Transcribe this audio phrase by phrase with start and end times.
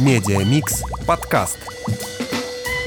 [0.00, 1.58] Медиамикс подкаст.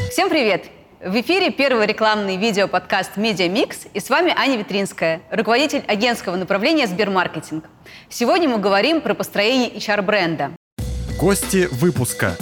[0.09, 0.65] Всем привет!
[1.03, 7.65] В эфире первый рекламный видеоподкаст «Медиамикс» и с вами Аня Витринская, руководитель агентского направления «Сбермаркетинг».
[8.09, 10.51] Сегодня мы говорим про построение HR-бренда.
[11.19, 12.37] Гости выпуска.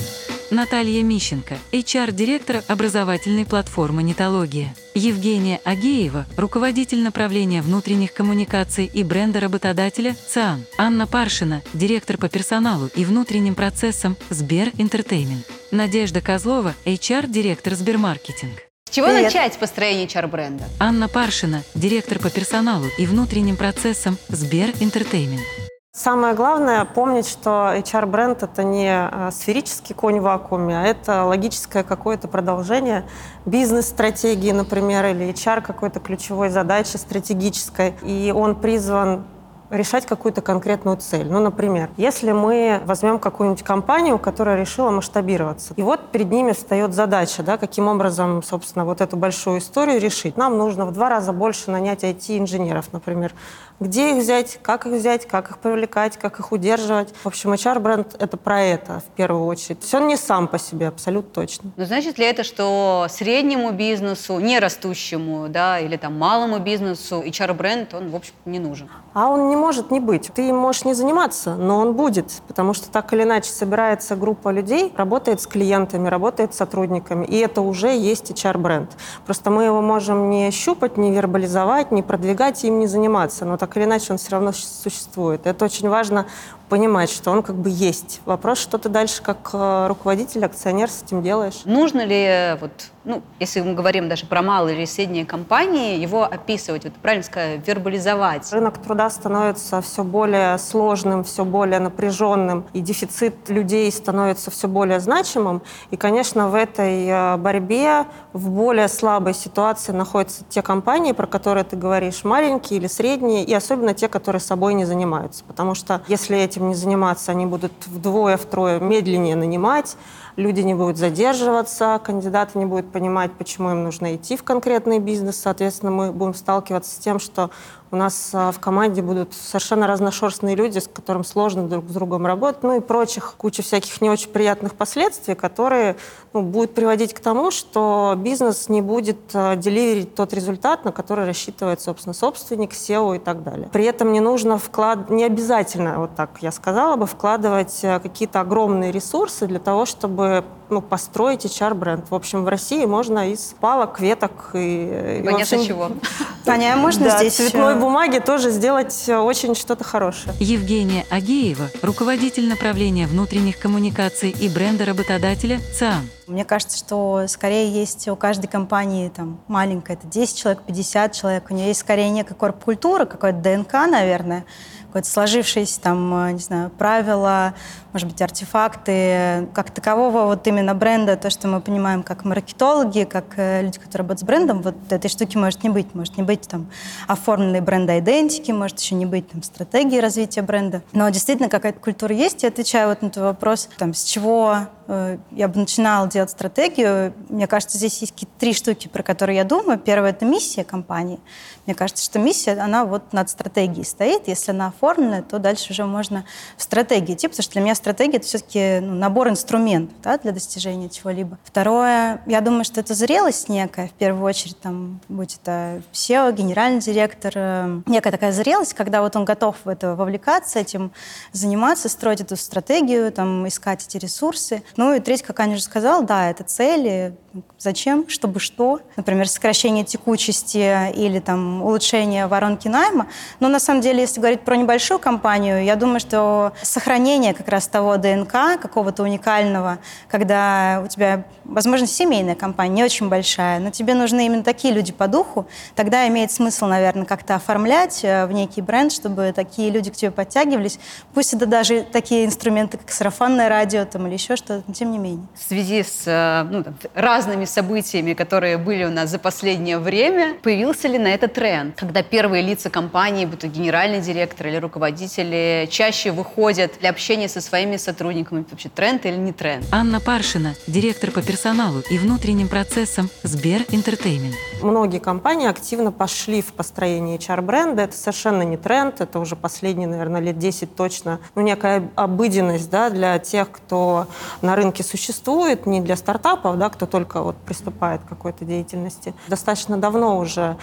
[0.52, 4.74] Наталья Мищенко, HR-директор образовательной платформы «Нетология».
[4.96, 10.66] Евгения Агеева, руководитель направления внутренних коммуникаций и бренда работодателя ЦИАН.
[10.80, 15.46] Анна Паршина, директор по персоналу и внутренним процессам Сбер Entertainment.
[15.70, 18.60] Надежда Козлова, HR-директор Сбермаркетинг.
[18.90, 19.26] С чего Привет.
[19.26, 20.64] начать построение HR-бренда?
[20.80, 25.69] Анна Паршина, директор по персоналу и внутренним процессам Сбер Entertainment.
[25.92, 31.84] Самое главное помнить, что HR-бренд это не э, сферический конь в вакууме, а это логическое
[31.84, 33.06] какое-то продолжение
[33.48, 37.96] бизнес-стратегии, например, или HR какой-то ключевой задачи стратегической.
[38.04, 39.26] И он призван
[39.70, 41.28] решать какую-то конкретную цель.
[41.30, 46.94] Ну, например, если мы возьмем какую-нибудь компанию, которая решила масштабироваться, и вот перед ними встает
[46.94, 50.38] задача, да, каким образом, собственно, вот эту большую историю решить.
[50.38, 53.34] Нам нужно в два раза больше нанять IT-инженеров, например.
[53.80, 57.14] Где их взять, как их взять, как их привлекать, как их удерживать.
[57.24, 59.82] В общем, HR-бренд— это про это в первую очередь.
[59.82, 61.72] Все не сам по себе, абсолютно точно.
[61.78, 67.94] Но значит ли это, что среднему бизнесу, не растущему, да, или там малому бизнесу HR-бренд,
[67.94, 68.90] он, в общем не нужен?
[69.14, 70.32] А он не может не быть.
[70.34, 74.50] Ты им можешь не заниматься, но он будет, потому что так или иначе собирается группа
[74.50, 78.90] людей, работает с клиентами, работает с сотрудниками, и это уже есть HR-бренд.
[79.26, 83.58] Просто мы его можем не щупать, не вербализовать, не продвигать и им не заниматься, но
[83.58, 85.46] так или иначе он все равно существует.
[85.46, 86.26] Это очень важно
[86.70, 88.22] понимать, что он как бы есть.
[88.26, 91.62] Вопрос, что ты дальше как э, руководитель, акционер с этим делаешь.
[91.66, 92.72] Нужно ли, вот,
[93.04, 97.68] ну, если мы говорим даже про малые или средние компании, его описывать, вот правильно сказать,
[97.68, 98.52] вербализовать?
[98.54, 105.00] Рынок труда становится все более сложным, все более напряженным, и дефицит людей становится все более
[105.00, 105.62] значимым.
[105.90, 111.64] И, конечно, в этой э, борьбе в более слабой ситуации находятся те компании, про которые
[111.64, 115.44] ты говоришь, маленькие или средние, и особенно те, которые собой не занимаются.
[115.46, 119.98] Потому что если этим не заниматься, они будут вдвое-втрое медленнее нанимать,
[120.40, 125.38] люди не будут задерживаться, кандидаты не будут понимать, почему им нужно идти в конкретный бизнес.
[125.38, 127.52] Соответственно, мы будем сталкиваться с тем, что
[127.92, 132.26] у нас а, в команде будут совершенно разношерстные люди, с которыми сложно друг с другом
[132.26, 135.96] работать, ну и прочих, куча всяких не очень приятных последствий, которые
[136.34, 141.26] ну, будут приводить к тому, что бизнес не будет а, деливерить тот результат, на который
[141.26, 143.70] рассчитывает, собственно, собственник, SEO и так далее.
[143.72, 148.42] При этом не нужно вклад, не обязательно, вот так я сказала бы, вкладывать а, какие-то
[148.42, 152.10] огромные ресурсы для того, чтобы were ну, построить HR-бренд.
[152.10, 155.22] В общем, в России можно из палок, веток и...
[155.26, 155.92] Понятно общем, чего.
[156.46, 160.36] Таня, а можно да, здесь цветной еще- бумаги тоже сделать э, очень что-то хорошее.
[160.40, 166.10] Евгения Агеева, руководитель направления внутренних коммуникаций и бренда работодателя ЦИАН.
[166.28, 171.46] Мне кажется, что скорее есть у каждой компании там маленькая, это 10 человек, 50 человек,
[171.50, 174.46] у нее есть скорее некая корп-культура, какой-то ДНК, наверное,
[174.90, 177.54] какое-то сложившееся там, э, не знаю, правила,
[177.94, 183.26] может быть, артефакты, как такового вот именно бренда, то, что мы понимаем как маркетологи, как
[183.38, 185.94] э, люди, которые работают с брендом, вот этой штуки может не быть.
[185.94, 186.70] Может не быть там
[187.08, 190.82] оформленной бренд-идентики, может еще не быть там стратегии развития бренда.
[190.94, 192.44] Но действительно какая-то культура есть.
[192.44, 197.14] Я отвечаю вот на твой вопрос, там, с чего э, я бы начинала делать стратегию.
[197.30, 199.80] Мне кажется, здесь есть какие-то три штуки, про которые я думаю.
[199.80, 201.20] Первое— это миссия компании.
[201.66, 204.28] Мне кажется, что миссия, она вот над стратегией стоит.
[204.28, 206.26] Если она оформлена, то дальше уже можно
[206.58, 210.32] в стратегии идти, потому что для меня стратегия— это все-таки ну, набор инструментов да, для
[210.32, 211.38] достижения чего-либо.
[211.44, 216.82] Второе, я думаю, что это зрелость некая, в первую очередь, там, будь это SEO, генеральный
[216.82, 220.92] директор, э, некая такая зрелость, когда вот он готов в это вовлекаться, этим
[221.32, 224.64] заниматься, строить эту стратегию, там, искать эти ресурсы.
[224.78, 227.16] Ну и третье, как Аня уже сказала, да, это цели,
[227.58, 233.08] зачем, чтобы что, например, сокращение текучести или там улучшение воронки найма.
[233.40, 237.68] Но на самом деле, если говорить про небольшую компанию, я думаю, что сохранение как раз
[237.68, 239.80] того ДНК, какого-то уникального,
[240.10, 244.92] когда у тебя, возможно, семейная компания, не очень большая, но тебе нужны именно такие люди
[244.92, 249.92] по духу, тогда имеет смысл, наверное, как-то оформлять э, в некий бренд, чтобы такие люди
[249.92, 250.80] к тебе подтягивались.
[251.14, 254.98] Пусть это даже такие инструменты, как сарафанное радио там, или еще что-то, но тем не
[254.98, 255.28] менее.
[255.36, 259.78] В связи с э, ну, там, разными разными событиями, которые были у нас за последнее
[259.78, 264.56] время, появился ли на это тренд, когда первые лица компании, будь то генеральный директор или
[264.56, 268.46] руководители, чаще выходят для общения со своими сотрудниками?
[268.50, 269.66] Вообще тренд или не тренд?
[269.70, 274.36] Анна Паршина, директор по персоналу и внутренним процессам Сбер Entertainment.
[274.62, 277.84] Многие компании активно пошли в построение HR-бренда.
[277.84, 281.20] Это совершенно не тренд, это уже последние, наверное, лет 10 точно.
[281.36, 284.08] Ну, некая обыденность да, для тех, кто
[284.42, 289.14] на рынке существует, не для стартапов, да, кто только вот приступает к какой-то деятельности.
[289.28, 290.58] Достаточно давно уже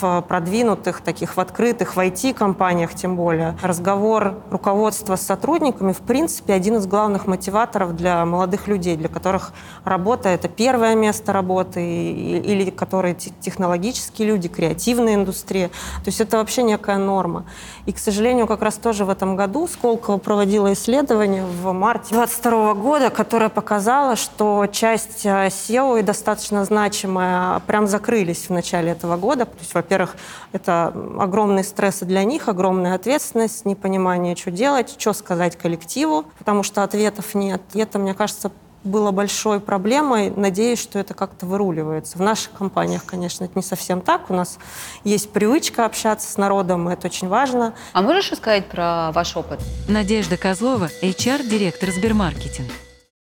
[0.00, 6.52] в продвинутых, таких в открытых, в IT-компаниях тем более, разговор руководства с сотрудниками, в принципе,
[6.52, 9.52] один из главных мотиваторов для молодых людей, для которых
[9.84, 15.68] работа— это первое место работы, или которые технологические люди, креативная индустрия.
[15.68, 17.44] То есть это вообще некая норма.
[17.86, 22.74] И, к сожалению, как раз тоже в этом году Сколково проводила исследование в марте 2022
[22.74, 29.16] года, которое показало, что часть э, SEO и достаточно значимая прям закрылись в начале этого
[29.16, 29.46] года.
[29.46, 30.16] То есть, во-первых,
[30.52, 36.82] это огромные стрессы для них, огромная ответственность, непонимание, что делать, что сказать коллективу, потому что
[36.82, 37.62] ответов нет.
[37.74, 38.50] И это, мне кажется,
[38.84, 40.30] было большой проблемой.
[40.34, 42.16] Надеюсь, что это как-то выруливается.
[42.16, 44.30] В наших компаниях, конечно, это не совсем так.
[44.30, 44.58] У нас
[45.04, 47.74] есть привычка общаться с народом, и это очень важно.
[47.92, 49.60] А можешь рассказать про ваш опыт?
[49.88, 52.70] Надежда Козлова, HR-директор Сбермаркетинг.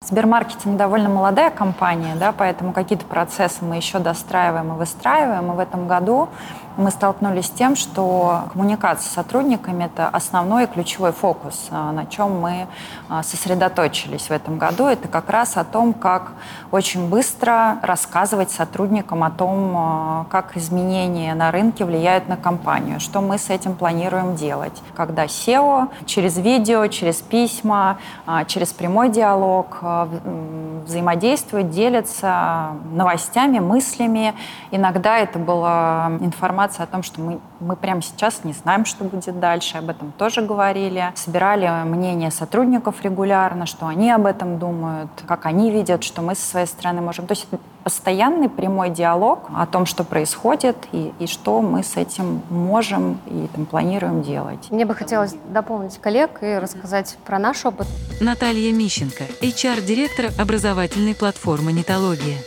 [0.08, 5.52] Сбермаркетинг довольно молодая компания, да, поэтому какие-то процессы мы еще достраиваем и выстраиваем.
[5.52, 6.28] И в этом году
[6.76, 12.06] мы столкнулись с тем, что коммуникация с сотрудниками– это основной и ключевой фокус, а, на
[12.06, 12.66] чем мы
[13.08, 14.86] а, сосредоточились в этом году.
[14.86, 16.32] Это как раз о том, как
[16.70, 23.20] очень быстро рассказывать сотрудникам о том, а, как изменения на рынке влияют на компанию, что
[23.20, 24.82] мы с этим планируем делать.
[24.96, 27.98] Когда SEO через видео, через письма,
[28.46, 29.82] через прямой диалог
[30.86, 34.34] взаимодействует, делится новостями, мыслями.
[34.70, 39.04] Иногда это была информация информация о том, что мы, мы прямо сейчас не знаем, что
[39.04, 41.12] будет дальше, об этом тоже говорили.
[41.14, 46.46] Собирали мнение сотрудников регулярно, что они об этом думают, как они видят, что мы со
[46.46, 47.26] своей стороны можем.
[47.26, 51.96] То есть это постоянный прямой диалог о том, что происходит и, и что мы с
[51.96, 54.70] этим можем и там, планируем делать.
[54.70, 57.86] Мне бы хотелось дополнить коллег и рассказать про наш опыт.
[58.20, 62.38] Наталья Мищенко, HR-директор образовательной платформы «Нитология».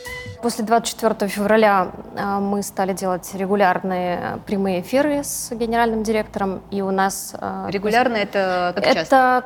[0.41, 6.91] После 24 февраля а, мы стали делать регулярные прямые эфиры с генеральным директором, и у
[6.91, 7.33] нас...
[7.39, 9.43] А, Регулярно это как Это часто?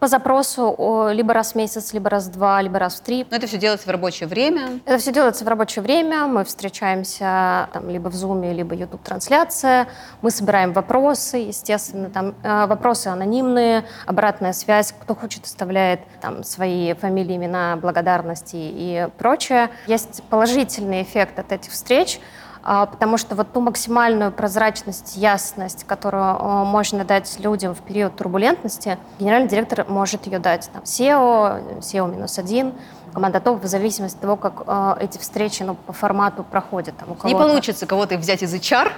[0.00, 3.26] по запросу либо раз в месяц, либо раз в два, либо раз в три.
[3.30, 4.80] Но это все делается в рабочее время?
[4.84, 6.26] Это все делается в рабочее время.
[6.26, 9.86] Мы встречаемся там, либо в Zoom, либо YouTube-трансляция.
[10.22, 12.10] Мы собираем вопросы, естественно.
[12.10, 14.92] Там вопросы анонимные, обратная связь.
[15.00, 19.70] Кто хочет, оставляет там свои фамилии, имена, благодарности и прочее.
[19.86, 22.18] Есть положительный эффект от этих встреч,
[22.62, 28.16] а, потому что вот ту максимальную прозрачность, ясность, которую а, можно дать людям в период
[28.16, 30.70] турбулентности, генеральный директор может ее дать.
[30.72, 32.72] Там, SEO, SEO минус один,
[33.12, 36.94] команда топ в зависимости от того, как э, эти встречи ну, по формату проходят.
[36.96, 38.90] Там, Не получится кого-то взять из HR,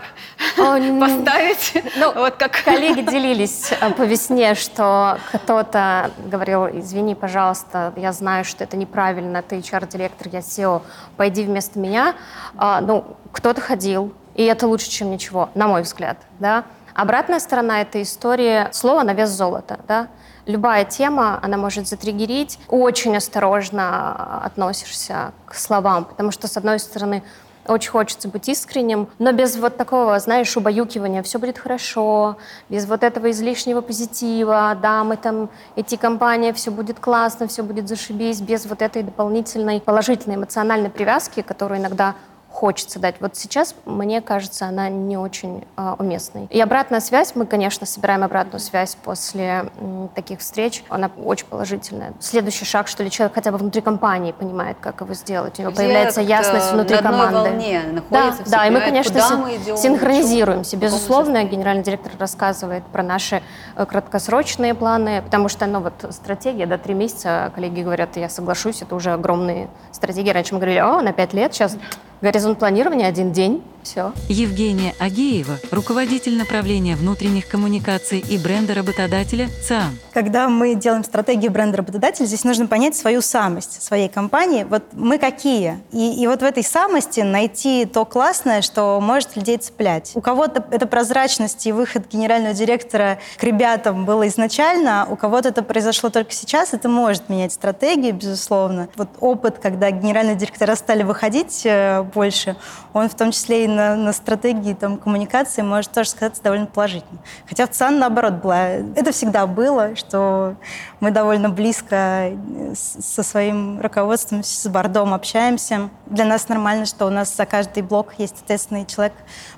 [0.56, 1.84] поставить.
[1.96, 8.44] Ну, вот как коллеги делились э, по весне, что кто-то говорил, извини, пожалуйста, я знаю,
[8.44, 10.82] что это неправильно, ты HR-директор, я SEO,
[11.16, 12.14] пойди вместо меня.
[12.56, 16.18] А, ну, кто-то ходил, и это лучше, чем ничего, на мой взгляд.
[16.38, 16.64] Да?
[16.94, 19.80] Обратная сторона этой истории– слово на вес золота.
[19.86, 20.08] Да?
[20.46, 22.58] любая тема, она может затриггерить.
[22.68, 27.22] Очень осторожно относишься к словам, потому что, с одной стороны,
[27.66, 32.36] очень хочется быть искренним, но без вот такого, знаешь, убаюкивания «все будет хорошо»,
[32.68, 37.88] без вот этого излишнего позитива, да, мы там, эти компании, все будет классно, все будет
[37.88, 42.16] зашибись, без вот этой дополнительной положительной эмоциональной привязки, которую иногда
[42.54, 43.16] хочется дать.
[43.18, 46.46] Вот сейчас, мне кажется, она не очень э, уместной.
[46.50, 52.12] И обратная связь, мы, конечно, собираем обратную связь после м, таких встреч, она очень положительная.
[52.20, 55.58] Следующий шаг, что ли, человек хотя бы внутри компании понимает, как его сделать.
[55.58, 57.34] У него Где появляется ясность внутри на команды.
[57.34, 60.76] волне да, да, и мы, конечно, куда мы идем, синхронизируемся.
[60.76, 63.42] Безусловно, генеральный директор рассказывает про наши
[63.74, 68.80] э, краткосрочные планы, потому что, ну, вот стратегия, да, три месяца, коллеги говорят, я соглашусь,
[68.80, 70.30] это уже огромные стратегии.
[70.30, 71.76] Раньше мы говорили, о, на пять лет, сейчас
[72.20, 73.62] Горизонт планирования один день.
[73.84, 74.12] Все.
[74.30, 79.98] Евгения Агеева, руководитель направления внутренних коммуникаций и бренда работодателя ЦИАН.
[80.14, 84.64] Когда мы делаем стратегию бренда работодателя, здесь нужно понять свою самость своей компании.
[84.64, 85.80] Вот мы какие?
[85.92, 90.12] И, и вот в этой самости найти то классное, что может людей цеплять.
[90.14, 95.62] У кого-то это прозрачность и выход генерального директора к ребятам было изначально, у кого-то это
[95.62, 96.72] произошло только сейчас.
[96.72, 98.88] Это может менять стратегию, безусловно.
[98.96, 101.66] Вот опыт, когда генеральные директора стали выходить
[102.14, 102.56] больше,
[102.92, 107.18] он в том числе и на, на стратегии там, коммуникации может тоже сказаться довольно положительно.
[107.48, 108.66] Хотя в ЦАН, наоборот, была.
[108.68, 110.56] Это всегда было, что
[111.04, 115.90] мы довольно близко э, со своим руководством, с бордом общаемся.
[116.06, 119.12] Для нас нормально, что у нас за каждый блок есть ответственный человек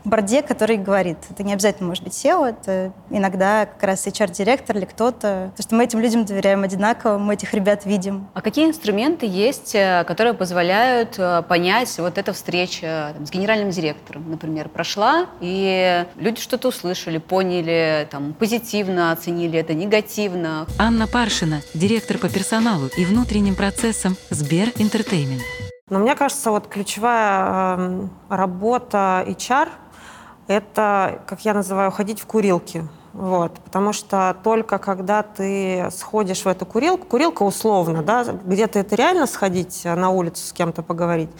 [0.05, 1.19] в борде, который говорит.
[1.31, 5.53] Это не обязательно может быть SEO, это иногда как раз HR-директор или кто-то.
[5.53, 8.29] Потому что мы этим людям доверяем одинаково, мы этих ребят видим.
[8.35, 13.71] А какие инструменты есть, э, которые позволяют э, понять вот эта встреча там, с генеральным
[13.71, 14.27] директором?
[14.37, 20.67] например, прошла, и люди что-то услышали, поняли, там, позитивно оценили это, негативно.
[20.79, 25.43] Анна Паршина, директор по персоналу и внутренним процессам Сбер Entertainment.
[25.91, 29.69] Но мне кажется, вот ключевая э, работа HR–
[30.49, 32.89] это, как я называю, ходить в курилки.
[33.17, 38.95] Вот, потому что только когда ты сходишь в эту курилку, курилка условно, да, где-то это
[38.95, 41.31] реально сходить на улицу с кем-то поговорить,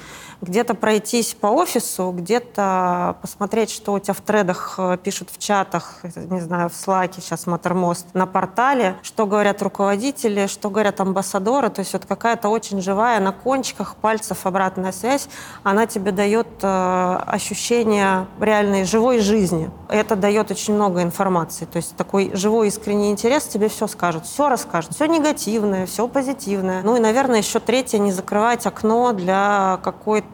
[0.41, 6.01] где-то пройтись по офису, где-то посмотреть, что у тебя в тредах э, пишут в чатах,
[6.15, 11.81] не знаю, в Слаке, сейчас Матермост, на портале, что говорят руководители, что говорят амбассадоры, то
[11.81, 15.29] есть вот какая-то очень живая на кончиках пальцев обратная связь,
[15.63, 19.71] она тебе дает э, ощущение реальной живой жизни.
[19.89, 24.49] Это дает очень много информации, то есть такой живой искренний интерес тебе все скажут, все
[24.49, 26.83] расскажут, все негативное, все позитивное.
[26.83, 29.79] Ну и, наверное, еще третье, не закрывать окно для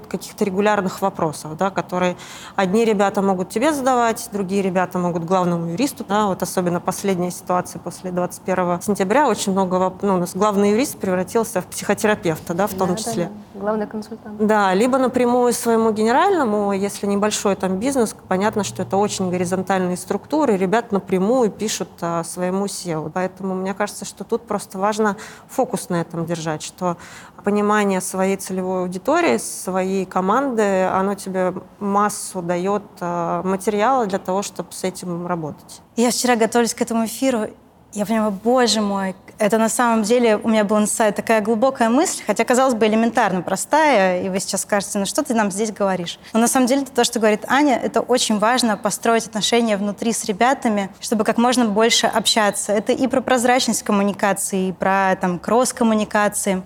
[0.08, 2.16] каких-то регулярных вопросов, да, которые
[2.56, 6.04] одни ребята могут тебе задавать, другие ребята могут главному юристу.
[6.08, 10.98] Да, вот особенно последняя ситуация после 21 сентября, очень много, ну, у нас главный юрист
[10.98, 13.30] превратился в психотерапевта, да, в том да, числе.
[13.54, 13.60] Да.
[13.60, 14.46] Главный консультант.
[14.46, 20.56] Да, либо напрямую своему генеральному, если небольшой там бизнес, понятно, что это очень горизонтальные структуры,
[20.56, 23.10] ребят напрямую пишут а, своему SEO.
[23.12, 25.16] Поэтому мне кажется, что тут просто важно
[25.48, 26.96] фокус на этом держать, что
[27.44, 34.72] понимание своей целевой аудитории, своей команды, оно тебе массу дает э, материала для того, чтобы
[34.72, 35.82] с этим работать.
[35.96, 37.48] Я вчера готовилась к этому эфиру,
[37.92, 42.22] я понимаю, боже мой, это на самом деле у меня был инсайт, такая глубокая мысль,
[42.26, 46.18] хотя, казалось бы, элементарно простая, и вы сейчас скажете, ну что ты нам здесь говоришь?
[46.32, 50.24] Но на самом деле то, что говорит Аня, это очень важно построить отношения внутри с
[50.24, 52.72] ребятами, чтобы как можно больше общаться.
[52.72, 56.62] Это и про прозрачность коммуникации, и про там кросс-коммуникации.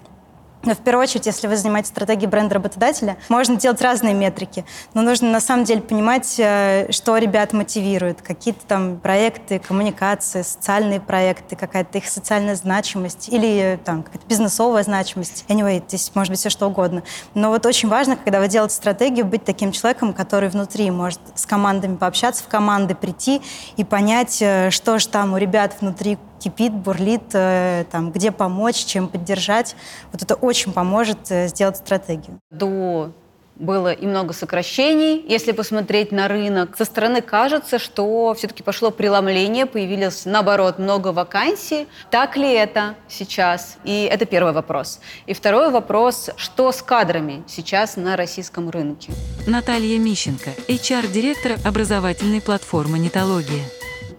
[0.67, 4.65] Но в первую очередь, если вы занимаетесь стратегией бренда работодателя, можно делать разные метрики.
[4.95, 8.21] Но нужно на самом деле понимать, э, что ребят мотивирует.
[8.21, 14.83] Какие-то там проекты, коммуникации, социальные проекты, какая-то их социальная значимость или э, там какая-то бизнесовая
[14.83, 15.45] значимость.
[15.49, 17.03] Anyway, здесь может быть все что угодно.
[17.35, 21.47] Но вот очень важно, когда вы делаете стратегию, быть таким человеком, который внутри может с
[21.47, 23.41] командами пообщаться, в команды прийти
[23.77, 28.85] и понять, э, что же там у ребят внутри кипит, бурлит, э, там, где помочь,
[28.85, 29.76] чем поддержать.
[30.12, 32.38] Вот это очень поможет э, сделать стратегию.
[32.50, 33.11] До
[33.59, 35.25] было и много сокращений.
[35.26, 41.88] Если посмотреть на рынок, со стороны кажется, что все-таки пошло преломление, появилось, наоборот, много вакансий.
[42.11, 43.78] Так ли это сейчас?
[43.85, 45.00] И это первый вопрос.
[45.26, 49.12] И второй вопрос, что с кадрами сейчас на российском рынке?
[49.47, 53.64] Наталья Мищенко, HR-директор образовательной платформы «Нитология».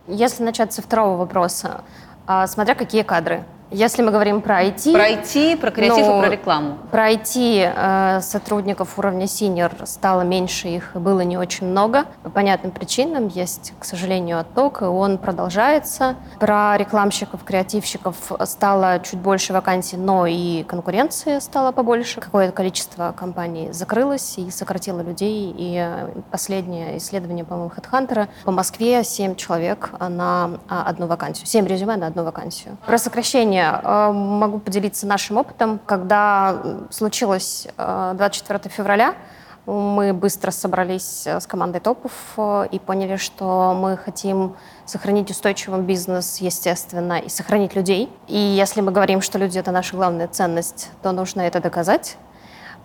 [0.07, 1.81] Если начать со второго вопроса,
[2.48, 3.43] смотря какие кадры.
[3.69, 4.93] Если мы говорим про IT...
[4.93, 6.77] Про IT, про креатив ну, и про рекламу.
[6.89, 12.05] Про IT э, сотрудников уровня синьор стало меньше, их было не очень много.
[12.24, 16.15] По понятным причинам есть, к сожалению, отток, и он продолжается.
[16.39, 22.21] Про рекламщиков, креативщиков стало чуть больше вакансий, но и конкуренции стало побольше.
[22.21, 25.53] Какое-то количество компаний закрылось и сократило людей.
[25.57, 25.89] И
[26.31, 31.47] последнее исследование, по-моему, HeadHunter по Москве 7 человек на а, одну вакансию.
[31.47, 32.77] 7 резюме на одну вакансию.
[32.86, 35.79] Про сокращение плане э, могу поделиться нашим опытом.
[35.85, 39.15] Когда случилось 24 э, февраля,
[39.65, 42.11] мы быстро собрались э, с командой топов
[42.71, 48.09] и поняли, что мы хотим сохранить устойчивый бизнес, естественно, и сохранить людей.
[48.27, 52.17] И если мы говорим, что люди— это наша главная ценность, то нужно это доказать.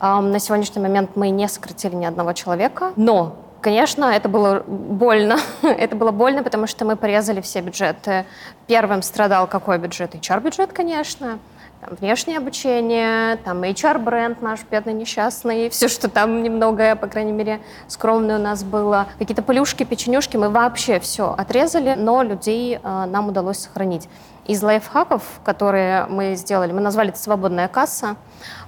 [0.00, 5.38] На сегодняшний момент мы не сократили ни одного человека, но Конечно, это было больно.
[5.62, 8.26] это было больно, потому что мы порезали все бюджеты.
[8.66, 10.16] Первым страдал какой бюджет?
[10.16, 11.38] HR-бюджет, конечно.
[11.80, 17.60] там, внешнее обучение, там HR-бренд наш бедный несчастный, все, что там немного, по крайней мере,
[17.86, 19.06] скромное у нас было.
[19.20, 24.08] Какие-то плюшки, печенюшки, мы вообще все отрезали, но людей э, нам удалось сохранить.
[24.48, 28.16] Из лайфхаков, которые мы сделали, мы назвали это «Свободная касса»,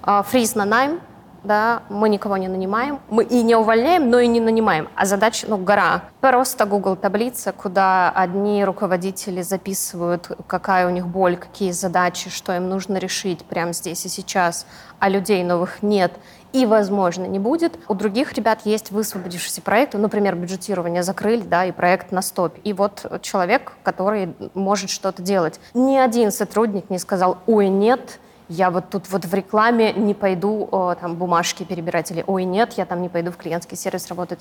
[0.07, 1.01] э, фриз на найм,
[1.45, 5.47] да, мы никого не нанимаем, мы и не увольняем, но и не нанимаем, а задача,
[5.49, 6.05] ну, гора.
[6.21, 12.69] Просто Google таблица, куда одни руководители записывают, какая у них боль, какие задачи, что им
[12.69, 14.67] нужно решить прямо здесь и сейчас,
[14.99, 16.13] а людей новых нет
[16.55, 17.77] и, возможно, не будет.
[17.89, 22.55] У других ребят есть высвободившиеся проекты, например, бюджетирование закрыли, да, и проект на стоп.
[22.63, 25.59] И вот человек, который может что-то делать.
[25.75, 30.69] Ни один сотрудник не сказал, ой, нет, я вот тут вот в рекламе не пойду
[30.71, 34.41] о, там бумажки перебирать или ой нет, я там не пойду в клиентский сервис работать.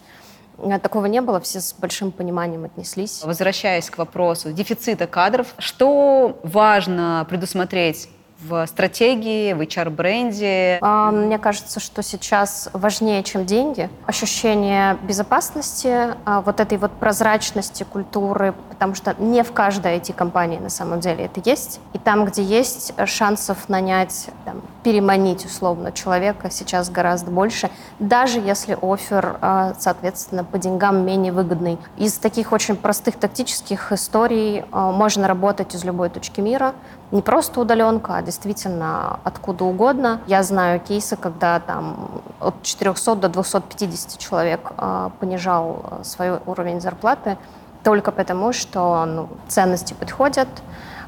[0.81, 3.23] Такого не было, все с большим пониманием отнеслись.
[3.23, 8.09] Возвращаясь к вопросу дефицита кадров, что важно предусмотреть
[8.47, 10.79] в стратегии, в HR-бренде?
[10.81, 17.83] А, мне кажется, что сейчас важнее, чем деньги, ощущение безопасности, а, вот этой вот прозрачности
[17.83, 21.79] культуры, потому что не в каждой IT-компании на самом деле это есть.
[21.93, 27.69] И там, где есть шансов нанять, там, переманить условно человека, сейчас гораздо больше,
[27.99, 31.77] даже если офер, а, соответственно, по деньгам менее выгодный.
[31.97, 36.73] Из таких очень простых тактических историй можно работать из любой точки мира,
[37.13, 40.19] не просто удаленка, а действительно откуда угодно.
[40.25, 46.81] Я знаю кейсы, когда там от 400 до 250 человек э, понижал а, свой уровень
[46.81, 47.37] зарплаты
[47.83, 50.47] только потому, что ну, ценности подходят,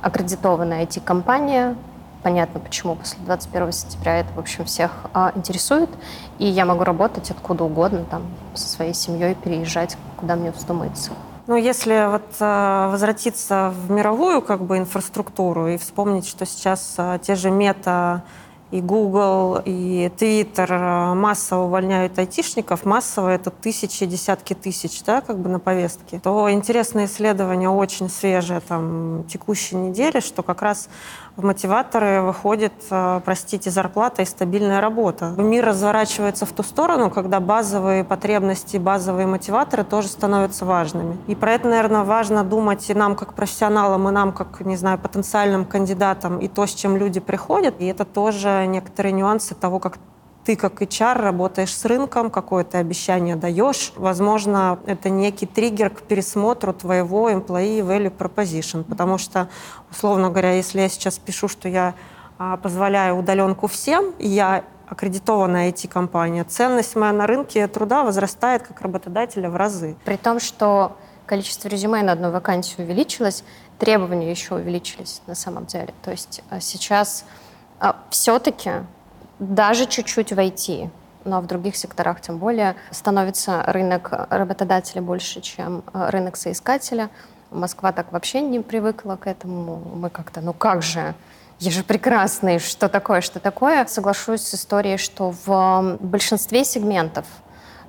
[0.01, 1.75] аккредитованная IT-компания,
[2.21, 5.89] понятно, почему после 21 сентября это, в общем, всех а, интересует.
[6.38, 8.21] И я могу работать откуда угодно, там,
[8.53, 11.13] со своей семьей, переезжать, куда мне вздумается.
[11.48, 17.20] Ну, если вот э, возвратиться в мировую как бы инфраструктуру и вспомнить, что сейчас э,
[17.22, 18.24] те же мета
[18.72, 25.38] и Google, и Twitter э, массово увольняют айтишников, массово это тысячи, десятки тысяч, да, как
[25.38, 30.90] бы на повестке, то интересное исследование очень свежее, там, текущей недели, что как раз
[31.38, 35.34] в мотиваторы выходит, э, простите, зарплата и стабильная работа.
[35.38, 41.18] Мир разворачивается в ту сторону, когда базовые потребности, базовые мотиваторы тоже становятся важными.
[41.27, 44.98] И про это, наверное, важно думать и нам как профессионалам, и нам как, не знаю,
[44.98, 47.75] потенциальным кандидатам, и то, с чем люди приходят.
[47.80, 49.98] И это тоже некоторые нюансы того, как
[50.46, 53.92] ты как HR работаешь с рынком, какое-то обещание даешь.
[53.96, 59.50] Возможно, это некий триггер к пересмотру твоего employee value proposition, потому что,
[59.90, 61.96] условно говоря, если я сейчас пишу, что я
[62.38, 68.82] а, позволяю удаленку всем, и я аккредитованная IT-компания, ценность моя на рынке труда возрастает как
[68.82, 69.96] работодателя в разы.
[70.06, 73.44] При том, что количество резюме на одну вакансию увеличилось,
[73.80, 75.94] требования еще увеличились на самом деле.
[76.04, 77.25] То есть а, сейчас
[77.80, 78.72] а, все-таки
[79.39, 80.89] даже чуть-чуть войти,
[81.24, 87.09] но в других секторах тем более становится рынок работодателя больше, чем э, рынок соискателя.
[87.51, 89.81] Москва так вообще не привыкла к этому.
[89.96, 91.16] Мы как-то, ну как же,
[91.59, 93.86] я же прекрасный, что такое, что такое.
[93.86, 97.25] Соглашусь с историей, что в большинстве сегментов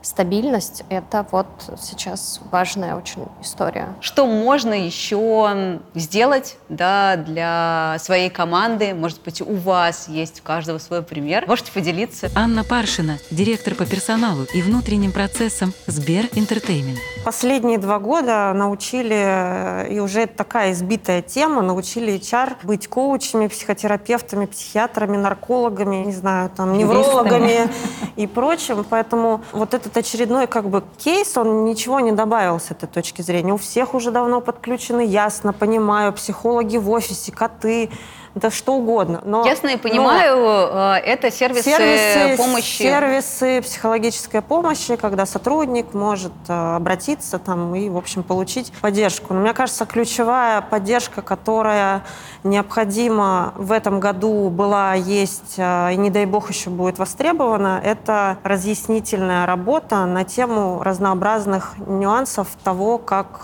[0.07, 1.47] стабильность— это вот
[1.81, 3.89] сейчас важная очень история.
[4.01, 8.95] Что можно еще сделать да, для своей команды?
[8.95, 11.45] Может быть, у вас есть у каждого свой пример?
[11.49, 12.31] Можете поделиться?
[12.37, 16.99] Анна Паршина, директор по персоналу и внутренним процессам Сбер Entertainment.
[17.25, 24.47] Последние два года научили, и уже это такая избитая тема, научили HR быть коучами, психотерапевтами,
[24.47, 27.69] психиатрами, наркологами, не знаю, там, неврологами
[28.15, 28.87] и прочим.
[28.89, 33.53] Поэтому вот этот очередной как бы кейс, он ничего не добавил с этой точки зрения.
[33.53, 37.91] У всех уже давно подключены, ясно, понимаю, психологи в офисе, коты,
[38.37, 39.23] да что угодно.
[39.25, 42.83] Но, Ясно и понимаю, но э, это сервисы, сервисы помощи.
[42.83, 49.33] Сервисы психологической помощи, когда сотрудник может э, обратиться там и, в общем, получить поддержку.
[49.33, 52.05] Но мне кажется, ключевая поддержка, которая
[52.45, 58.39] необходима в этом году была, есть э, и, не дай бог, еще будет востребована, это
[58.43, 63.43] разъяснительная работа на тему разнообразных нюансов того, как,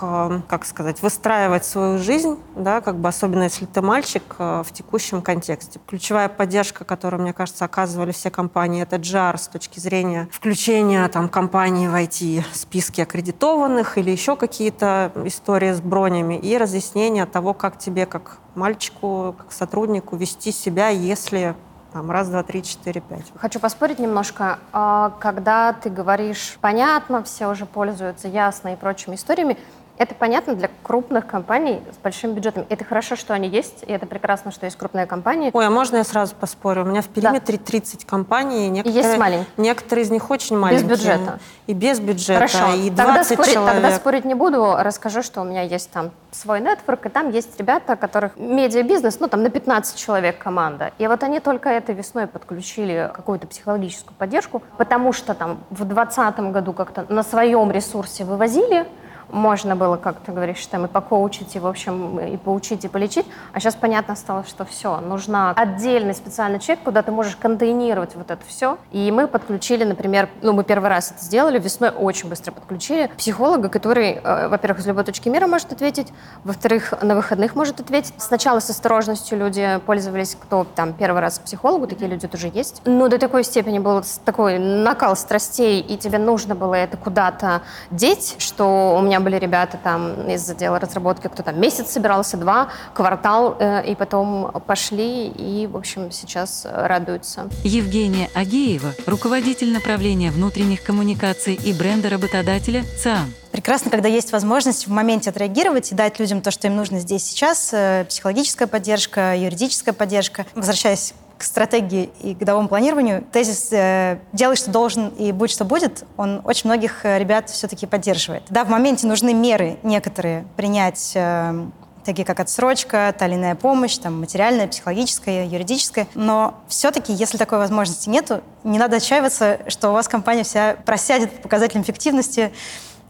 [0.48, 5.80] как сказать, выстраивать свою жизнь, да, как бы особенно если ты мальчик в текущем контексте.
[5.86, 11.28] Ключевая поддержка, которую, мне кажется, оказывали все компании, это GR с точки зрения включения там,
[11.28, 18.06] компании в IT-списки аккредитованных или еще какие-то истории с бронями и разъяснение того, как тебе,
[18.06, 21.54] как мальчику, как сотруднику вести себя, если
[21.92, 23.26] там, раз, два, три, четыре, пять.
[23.36, 24.58] Хочу поспорить немножко.
[24.72, 29.58] А, когда ты говоришь «понятно», все уже пользуются ясно и прочими историями,
[29.98, 32.64] Это понятно для крупных компаний с большим бюджетом.
[32.68, 35.50] Это хорошо, что они есть, и это прекрасно, что есть крупные компании.
[35.52, 36.82] Ой, а можно я сразу поспорю?
[36.82, 37.64] У меня в периметре да.
[37.64, 39.46] 30 компаний, и некоторые, есть маленькие.
[39.58, 40.88] некоторые из них очень маленькие.
[40.88, 41.38] Без бюджета.
[41.66, 42.74] И без бюджета, Хорошо.
[42.74, 43.72] и 20 тогда спорить, человек.
[43.74, 47.58] Тогда спорить не буду, расскажу, что у меня есть там свой нетворк, и там есть
[47.58, 50.92] ребята, которых медиабизнес, ну там на 15 человек команда.
[50.98, 56.40] И вот они только этой весной подключили какую-то психологическую поддержку, потому что там в 2020
[56.52, 58.86] году как-то на своем ресурсе вывозили,
[59.32, 63.26] можно было, как ты говоришь, там и покоучить, и, в общем, и поучить, и полечить.
[63.52, 68.30] А сейчас понятно стало, что все, нужна отдельный специальный человек, куда ты можешь контейнировать вот
[68.30, 68.78] это все.
[68.92, 73.68] И мы подключили, например, ну, мы первый раз это сделали, весной очень быстро подключили психолога,
[73.68, 76.12] который, э, во-первых, из любой точки мира может ответить,
[76.44, 78.14] во-вторых, на выходных может ответить.
[78.18, 82.82] Сначала с осторожностью люди пользовались, кто там первый раз к психологу, такие люди тоже есть.
[82.84, 88.36] Но до такой степени был такой накал страстей, и тебе нужно было это куда-то деть,
[88.38, 93.56] что у меня были ребята там из отдела разработки, кто там месяц собирался, два, квартал,
[93.58, 97.48] э, и потом пошли, и, в общем, сейчас радуются.
[97.64, 103.32] Евгения Агеева, руководитель направления внутренних коммуникаций и бренда работодателя ЦИАН.
[103.52, 107.22] Прекрасно, когда есть возможность в моменте отреагировать и дать людям то, что им нужно здесь
[107.22, 110.46] сейчас, э, психологическая поддержка, юридическая поддержка.
[110.54, 116.04] Возвращаясь к стратегии и годовому планированию, тезис э, «делай, что должен, и будь, что будет»,
[116.16, 118.44] он очень многих э, ребят все-таки поддерживает.
[118.48, 121.66] Да, в моменте нужны меры некоторые принять э,
[122.04, 126.06] такие как отсрочка, та или иная помощь, там, материальная, психологическая, юридическая.
[126.14, 131.32] Но все-таки, если такой возможности нету, не надо отчаиваться, что у вас компания вся просядет
[131.32, 132.52] по показателям эффективности,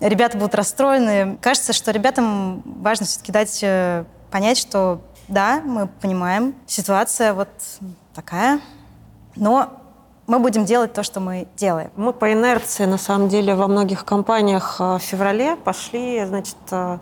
[0.01, 1.37] ребята будут расстроены.
[1.43, 3.63] Кажется, что ребятам важно все-таки дать
[4.31, 7.51] понять, что да, мы понимаем, ситуация вот
[8.15, 8.61] такая,
[9.37, 9.83] но
[10.27, 11.91] мы будем делать то, что мы делаем.
[11.97, 16.99] Мы по инерции, на самом деле, во многих компаниях э, в феврале пошли, значит, э,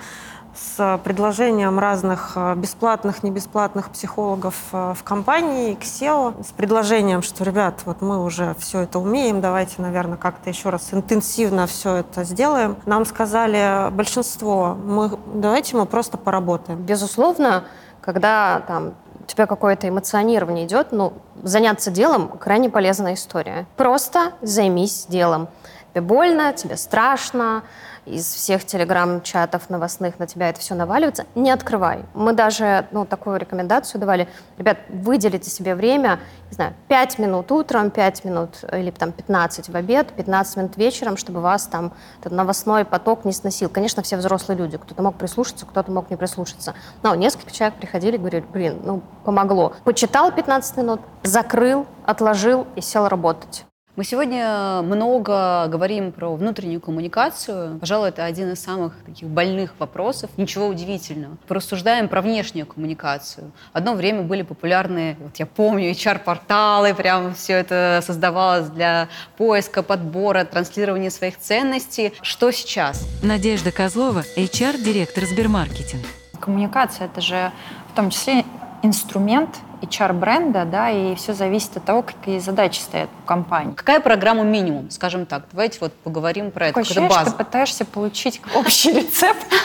[0.55, 7.44] с предложением разных э, бесплатных, не бесплатных психологов в компании, к SEO, с предложением, что,
[7.44, 12.25] ребят, вот мы уже все это умеем, давайте, наверное, как-то еще раз интенсивно все это
[12.25, 12.79] сделаем.
[12.87, 16.81] Нам сказали большинство, мы, давайте мы просто поработаем.
[16.81, 17.64] Безусловно,
[18.01, 18.94] когда там
[19.31, 23.66] тебя какое-то эмоционирование идет, ну, заняться делом крайне полезная история.
[23.77, 25.49] Просто займись делом.
[25.92, 27.62] Тебе больно, тебе страшно,
[28.07, 32.05] из всех телеграм-чатов новостных на тебя это все наваливается, не открывай.
[32.14, 34.29] Мы даже ну, такую рекомендацию давали.
[34.59, 39.76] Ребят, выделите себе время, не знаю, 5 минут утром, 5 минут или там 15 в
[39.76, 43.68] обед, 15 минут вечером, чтобы вас там этот новостной поток не сносил.
[43.68, 44.79] Конечно, все взрослые люди.
[44.79, 46.74] Кто-то мог прислушаться, кто-то мог не прислушаться.
[47.03, 49.74] Но несколько человек приходили и говорили, блин, ну, помогло.
[49.85, 53.66] Почитал 15 минут, закрыл, отложил и сел работать.
[54.01, 57.79] Мы сегодня много говорим про внутреннюю коммуникацию.
[57.81, 60.31] Пожалуй, это один из самых таких больных вопросов.
[60.39, 61.37] Ничего удивительного.
[61.47, 63.53] Порассуждаем про внешнюю коммуникацию.
[63.75, 70.47] Одно время были популярны, вот я помню, HR-порталы, прям все это создавалось для поиска, подбора,
[70.47, 72.15] транслирования своих ценностей.
[72.23, 73.07] Что сейчас?
[73.23, 76.07] Надежда Козлова, HR-директор Сбермаркетинг.
[76.41, 77.53] Коммуникация— это же
[77.93, 78.47] в том числе
[78.83, 83.75] инструмент HR-бренда, да, и все зависит от того, какие задачи стоят у компании.
[83.75, 85.45] Какая программа минимум, скажем так?
[85.53, 86.90] Давайте вот поговорим про Такое это.
[86.90, 89.47] Ощущение, что ты пытаешься получить общий рецепт.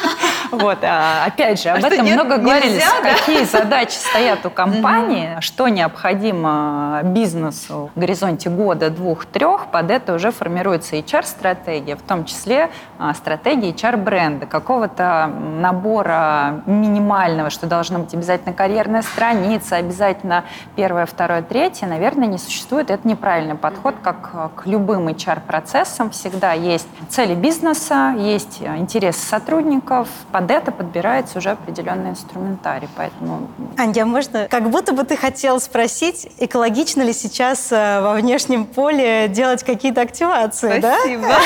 [0.51, 2.81] Вот, а, опять же, об а этом много говорили.
[3.01, 10.13] Какие задачи стоят у компании, что необходимо бизнесу в горизонте года, двух, трех, под это
[10.13, 15.27] уже формируется HR-стратегия, в том числе а, стратегия HR-бренда, какого-то
[15.59, 22.37] набора минимального, что должно быть обязательно карьерная страница, обязательно обязательно первое, второе, третье, наверное, не
[22.37, 22.91] существует.
[22.91, 26.11] Это неправильный подход, как э, к любым HR-процессам.
[26.11, 30.07] Всегда есть цели бизнеса, есть интересы сотрудников.
[30.31, 32.87] Под это подбирается уже определенный инструментарий.
[32.95, 33.47] Поэтому...
[33.77, 34.47] Anja, можно?
[34.49, 40.01] Как будто бы ты хотел спросить, экологично ли сейчас э, во внешнем поле делать какие-то
[40.01, 41.23] активации, Спасибо.
[41.23, 41.37] да?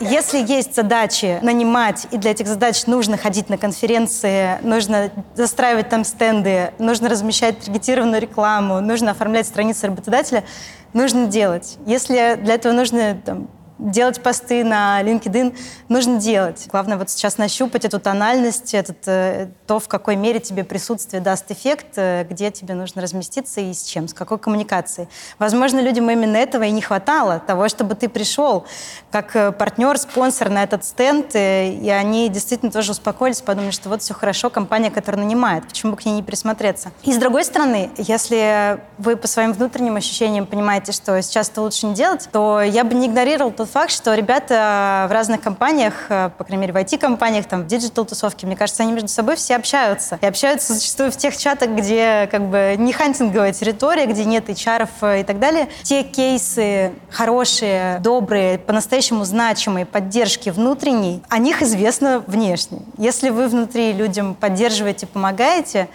[0.00, 6.04] Если есть задачи нанимать, и для этих задач нужно ходить на конференции, нужно застраивать там
[6.04, 10.44] стенды, нужно размещать размещать таргетированную рекламу, нужно оформлять страницы работодателя,
[10.92, 11.78] нужно делать.
[11.86, 15.56] Если для этого нужно там, делать посты на LinkedIn
[15.88, 16.66] нужно делать.
[16.70, 21.50] Главное вот сейчас нащупать эту тональность, этот, э, то, в какой мере тебе присутствие даст
[21.50, 25.08] эффект, э, где тебе нужно разместиться и с чем, с какой коммуникацией.
[25.38, 28.64] Возможно, людям именно этого и не хватало, того, чтобы ты пришел
[29.10, 34.02] как э, партнер, спонсор на этот стенд, и они действительно тоже успокоились, подумали, что вот
[34.02, 36.92] все хорошо, компания, которая нанимает, почему бы к ней не присмотреться.
[37.02, 41.86] И с другой стороны, если вы по своим внутренним ощущениям понимаете, что сейчас это лучше
[41.86, 45.94] не делать, то я бы не игнорировал тот тот факт, что ребята в разных компаниях,
[46.10, 49.56] э, по крайней мере, в IT-компаниях, там, в диджитал-тусовке, мне кажется, они между собой все
[49.56, 50.18] общаются.
[50.20, 54.86] И общаются зачастую в тех чатах, где как бы не хантинговая территория, где нет HR
[55.00, 55.68] э, и так далее.
[55.82, 62.82] Те кейсы хорошие, добрые, по-настоящему значимые поддержки внутренней, о них известно внешне.
[62.98, 65.88] Если вы внутри людям поддерживаете, помогаете,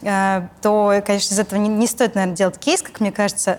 [0.00, 3.58] э, то, конечно, из этого не, не стоит, наверное, делать кейс, как мне кажется,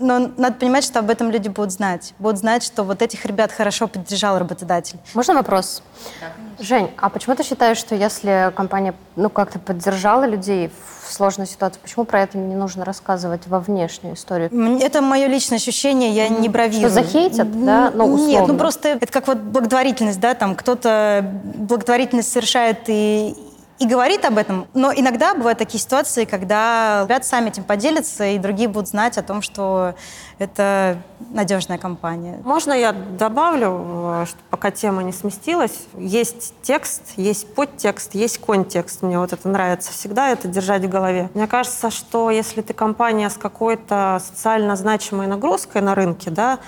[0.00, 2.14] но надо понимать, что об этом люди будут знать.
[2.18, 4.98] Будут знать, что вот этих ребят хорошо поддержал работодатель.
[5.14, 5.82] Можно вопрос?
[6.20, 10.70] Да, Жень, а почему ты считаешь, что если компания ну, как-то поддержала людей
[11.04, 14.50] в сложной ситуации, почему про это не нужно рассказывать во внешнюю историю?
[14.80, 16.90] Это мое личное ощущение, я не бравирую.
[16.90, 17.90] Что захейтят, да?
[17.94, 18.30] Ну, условно.
[18.30, 23.34] Нет, ну просто это как вот благотворительность, да, там кто-то благотворительность совершает и,
[23.78, 24.66] и говорит об этом.
[24.74, 29.22] Но иногда бывают такие ситуации, когда ребята сами этим поделятся, и другие будут знать о
[29.22, 29.94] том, что
[30.38, 30.98] это
[31.30, 32.40] надежная компания.
[32.44, 35.86] Можно я добавлю, что пока тема не сместилась?
[35.96, 39.02] Есть текст, есть подтекст, есть контекст.
[39.02, 41.30] Мне вот это нравится всегда, это держать в голове.
[41.34, 46.58] Мне кажется, что если ты компания с какой-то социально значимой нагрузкой на рынке, да,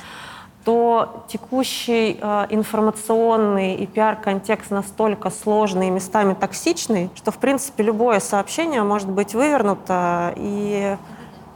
[0.65, 8.21] то текущий э, информационный и пиар-контекст настолько сложный и местами токсичный, что, в принципе, любое
[8.21, 10.97] сообщение может быть вывернуто и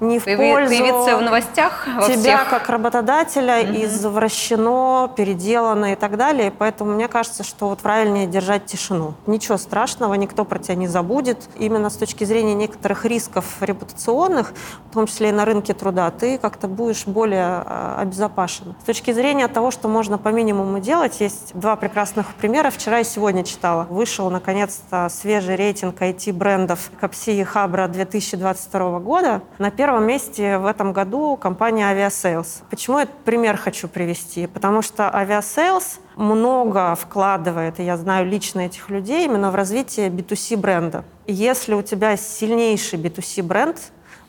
[0.00, 2.50] не в пользу появиться в новостях во тебя всех.
[2.50, 3.84] как работодателя Мгм.
[3.84, 6.50] извращено, переделано и так далее.
[6.56, 9.14] Поэтому мне кажется, что вот правильнее держать тишину.
[9.26, 11.38] Ничего страшного, никто про тебя не забудет.
[11.58, 14.52] Именно с точки зрения некоторых рисков репутационных,
[14.90, 18.74] в том числе и на рынке труда, ты как-то будешь более а, обезопасен.
[18.82, 22.70] С точки зрения того, что можно по минимуму делать, есть два прекрасных примера.
[22.70, 23.86] Вчера и сегодня читала.
[23.90, 29.42] Вышел, наконец-то, свежий рейтинг IT-брендов Капси и Хабра 2022 года.
[29.58, 32.62] На первом месте в этом году компания Aviasales.
[32.70, 34.46] Почему этот пример хочу привести?
[34.46, 40.56] Потому что Aviasales много вкладывает, и я знаю лично этих людей, именно в развитие B2C
[40.56, 41.04] бренда.
[41.26, 43.78] Если у тебя сильнейший B2C бренд,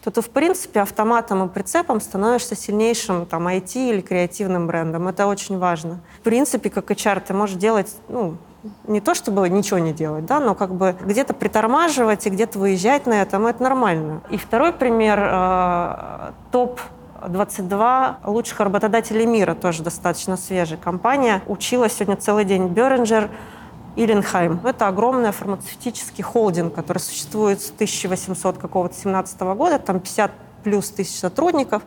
[0.04, 5.08] то ты, в принципе, автоматом и прицепом становишься сильнейшим там, IT или креативным брендом.
[5.08, 6.00] Это очень важно.
[6.20, 8.38] В принципе, как HR, ты можешь делать ну,
[8.88, 13.06] не то чтобы ничего не делать, да, но как бы где-то притормаживать и где-то выезжать
[13.06, 14.22] на этом, это нормально.
[14.30, 16.80] И второй пример, э, топ
[17.28, 21.42] 22 лучших работодателей мира, тоже достаточно свежая компания.
[21.48, 23.30] Училась сегодня целый день Беринджер,
[23.96, 24.60] Иленхайм.
[24.66, 30.32] Это огромный фармацевтический холдинг, который существует с 1800 какого-то 17 года, там 50
[30.64, 31.84] плюс тысяч сотрудников,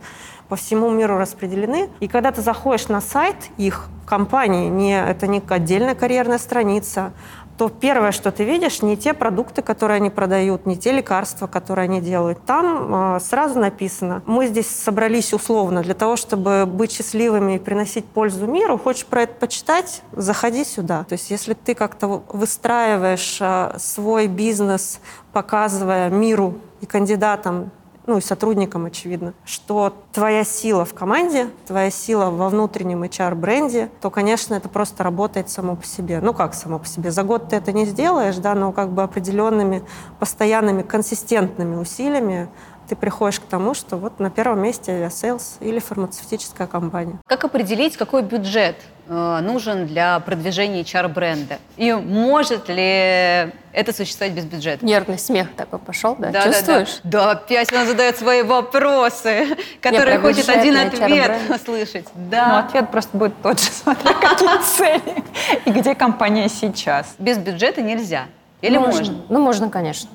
[0.48, 1.90] по всему миру распределены.
[2.00, 7.12] И когда ты заходишь на сайт их компании, не, это не отдельная карьерная страница,
[7.58, 11.84] то первое, что ты видишь, не те продукты, которые они продают, не те лекарства, которые
[11.84, 12.38] они делают.
[12.46, 18.04] Там э, сразу написано, мы здесь собрались условно для того, чтобы быть счастливыми и приносить
[18.06, 18.78] пользу миру.
[18.78, 20.02] Хочешь про это почитать?
[20.12, 21.04] Заходи сюда.
[21.08, 25.00] То есть если ты как-то выстраиваешь э, свой бизнес,
[25.32, 27.72] показывая миру и кандидатам
[28.08, 34.10] ну и сотрудникам, очевидно, что твоя сила в команде, твоя сила во внутреннем HR-бренде, то,
[34.10, 36.20] конечно, это просто работает само по себе.
[36.20, 37.10] Ну как само по себе?
[37.10, 39.84] За год ты это не сделаешь, да, но как бы определенными,
[40.18, 42.48] постоянными, консистентными усилиями
[42.88, 47.18] ты приходишь к тому, что вот на первом месте Aviasales или фармацевтическая компания.
[47.26, 48.76] Как определить, какой бюджет
[49.08, 51.58] нужен для продвижения HR-бренда?
[51.76, 54.84] И может ли это существовать без бюджета?
[54.84, 56.30] Нервный смех такой пошел, да?
[56.30, 57.00] Да, Чувствуешь?
[57.04, 57.24] Да, да.
[57.24, 62.06] да, опять она задает свои вопросы, которые хочет один ответ услышать.
[62.14, 62.60] Ну, Да.
[62.60, 65.24] ответ просто будет тот же, смотря какие цели
[65.64, 67.14] и где компания сейчас.
[67.18, 68.26] Без бюджета нельзя.
[68.60, 69.14] Или можно?
[69.28, 70.10] Ну, можно, конечно.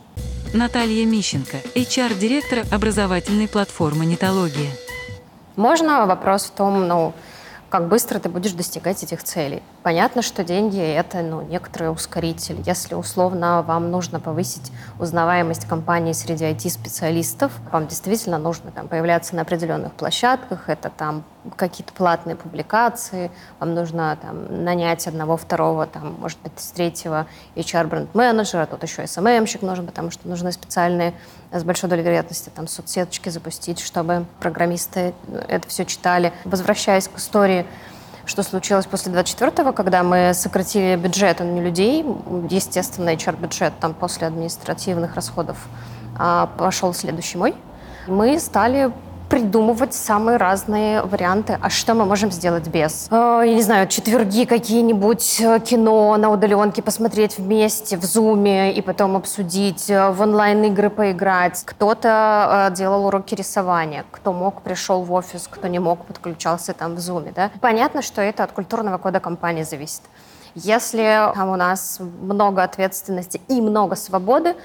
[0.54, 4.70] Наталья Мищенко, HR-директор образовательной платформы «Нитология».
[5.56, 7.14] Можно вопрос в том, ну,
[7.74, 9.64] как быстро ты будешь достигать этих целей.
[9.82, 12.62] Понятно, что деньги— это ну, некоторый ускоритель.
[12.68, 19.42] Если условно вам нужно повысить узнаваемость компании среди IT-специалистов, вам действительно нужно там, появляться на
[19.42, 21.24] определенных площадках, это там
[21.58, 28.68] какие-то платные публикации, вам нужно там, нанять одного, второго, там, может быть, с третьего HR-бренд-менеджера,
[28.68, 31.16] тут еще SMM-щик нужен, потому что нужны специальные,
[31.60, 35.14] с большой долей вероятности, там, соцсеточки запустить, чтобы программисты
[35.48, 36.34] это все читали.
[36.46, 37.66] Возвращаясь к истории,
[38.26, 42.06] что случилось после 24-го, когда мы сократили бюджет, а не людей,
[42.50, 45.58] естественно, HR-бюджет там после административных расходов
[46.18, 47.56] а, пошел следующий мой.
[48.08, 48.92] Мы стали
[49.34, 53.08] придумывать самые разные варианты, а что мы можем сделать без.
[53.10, 58.82] Э, я не знаю, четверги какие-нибудь, э, кино на удаленке посмотреть вместе в зуме и
[58.84, 61.64] потом обсудить, э, в онлайн-игры поиграть.
[61.66, 67.00] Кто-то делал уроки рисования, кто мог, пришел в офис, кто не мог, подключался там в
[67.00, 67.34] зуме.
[67.36, 67.50] Да?
[67.60, 70.04] Понятно, что это от культурного кода компании зависит.
[70.54, 74.56] Если там у нас много ответственности и много свободы,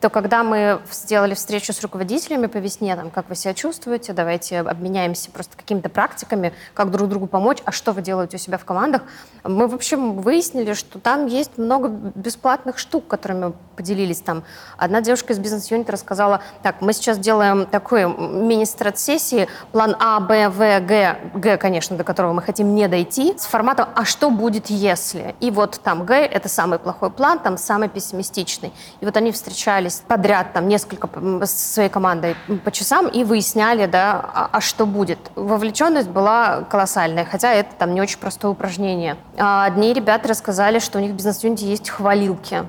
[0.00, 4.60] то когда мы сделали встречу с руководителями по весне, там, как вы себя чувствуете, давайте
[4.60, 8.64] обменяемся просто какими-то практиками, как друг другу помочь, а что вы делаете у себя в
[8.64, 9.02] командах,
[9.42, 14.20] мы, в общем, выяснили, что там есть много бесплатных штук, которыми поделились.
[14.20, 14.44] Там
[14.76, 20.80] одна девушка из бизнес-юнита рассказала, так, мы сейчас делаем такой мини-страт-сессии, план А, Б, В,
[20.80, 25.34] Г, Г, конечно, до которого мы хотим не дойти, с форматом «А что будет, если?»
[25.40, 28.72] И вот там Г— это самый плохой план, там самый пессимистичный.
[29.00, 31.08] И вот они встречались встречались подряд там несколько
[31.46, 35.18] с своей командой по часам и выясняли, да, а, а что будет.
[35.34, 39.16] Вовлеченность была колоссальная, хотя это там не очень простое упражнение.
[39.36, 42.64] А одни ребята рассказали, что у них в бизнес-юните есть хвалилки.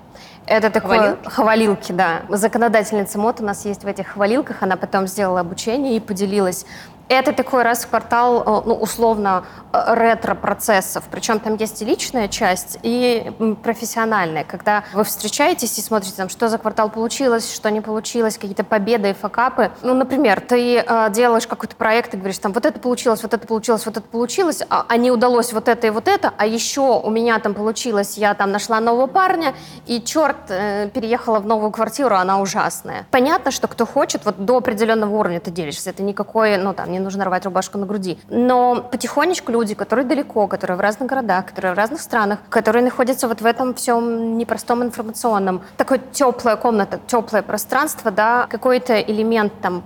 [0.45, 1.29] Это такое хвалилки?
[1.29, 2.21] хвалилки, да.
[2.29, 4.63] Законодательница МОД у нас есть в этих хвалилках.
[4.63, 6.65] Она потом сделала обучение и поделилась
[7.09, 9.43] это такой раз в квартал, э, ну, условно,
[9.73, 11.03] э, ретро-процессов.
[11.11, 13.31] Причем там есть и личная часть, и
[13.63, 14.43] профессиональная.
[14.43, 19.09] Когда вы встречаетесь и смотрите, там, что за квартал получилось, что не получилось, какие-то победы
[19.09, 19.71] и факапы.
[19.81, 23.45] Ну, например, ты э, делаешь какой-то проект и говоришь, там, вот это получилось, вот это
[23.47, 26.99] получилось, вот это получилось, а, а не удалось вот это и вот это, а еще
[26.99, 29.55] у меня там получилось, я там нашла нового парня,
[29.87, 33.07] и черт, э, переехала в новую квартиру, она ужасная.
[33.09, 35.89] Понятно, что кто хочет, вот до определенного уровня ты делишься.
[35.89, 38.19] Это никакой, ну, там, не не нужно рвать рубашку на груди.
[38.29, 43.27] Но потихонечку люди, которые далеко, которые в разных городах, которые в разных странах, которые находятся
[43.27, 49.83] вот в этом всем непростом информационном, такое теплая комната, теплое пространство, да, какой-то элемент там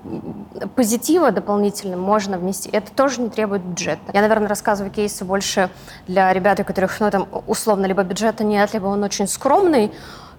[0.76, 2.70] позитива дополнительно можно внести.
[2.72, 4.02] Это тоже не требует бюджета.
[4.14, 5.70] Я, наверное, рассказываю кейсы больше
[6.08, 9.92] для ребят, у которых, ну, там, условно, либо бюджета нет, либо он очень скромный,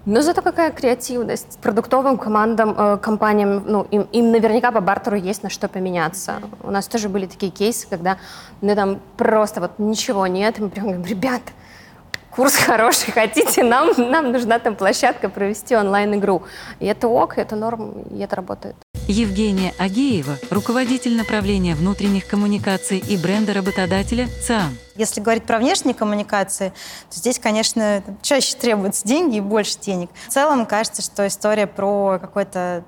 [0.05, 1.57] но зато какая креативность.
[1.61, 6.41] Продуктовым командам, э, компаниям, ну, им, им наверняка по бартеру есть на что поменяться.
[6.63, 8.17] У нас тоже были такие кейсы, когда
[8.61, 11.41] ну, там просто вот ничего нет, и мы прям говорим, ребят,
[12.35, 16.43] курс хороший, хотите, нам, нам нужна там площадка провести онлайн-игру.
[16.79, 18.75] И это ок, это норм, и это работает.
[19.07, 24.77] Евгения Агеева, руководитель направления внутренних коммуникаций и бренда работодателя ЦИАН.
[24.95, 26.69] Если говорить про внешние коммуникации,
[27.09, 30.09] то здесь, конечно, чаще требуются деньги и больше денег.
[30.27, 32.83] В целом, кажется, что история про какое-то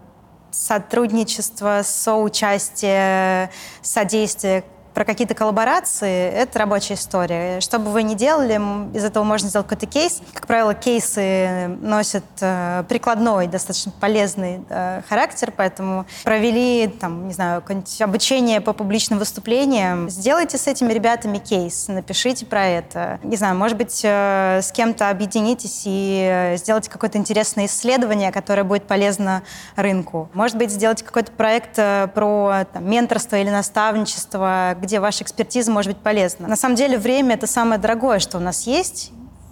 [0.49, 4.63] сотрудничество, соучастие, содействие
[4.97, 7.61] про какие-то коллаборации, это рабочая история.
[7.61, 8.55] Что бы вы ни делали,
[8.97, 10.23] из этого можно сделать какой-то кейс.
[10.33, 17.63] Как правило, кейсы носят э, прикладной, достаточно полезный э, характер, поэтому провели, там, не знаю,
[17.99, 20.09] обучение по публичным выступлениям.
[20.09, 23.19] Сделайте с этими ребятами кейс, напишите про это.
[23.21, 28.87] Не знаю, может быть, э, с кем-то объединитесь и сделайте какое-то интересное исследование, которое будет
[28.87, 29.43] полезно
[29.75, 30.27] рынку.
[30.33, 31.75] Может быть, сделайте какой-то проект
[32.15, 36.47] про там, менторство или наставничество, где ваша экспертиза может быть полезна.
[36.47, 39.11] На самом деле время— это самое дорогое, что у нас есть.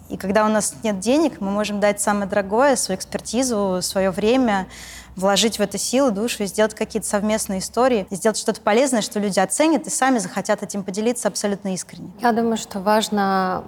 [0.09, 4.67] И когда у нас нет денег, мы можем дать самое дорогое, свою экспертизу, свое время,
[5.15, 9.19] вложить в это силы, душу и сделать какие-то совместные истории, и сделать что-то полезное, что
[9.19, 12.11] люди оценят и сами захотят этим поделиться абсолютно искренне.
[12.21, 13.63] Я думаю, что важно,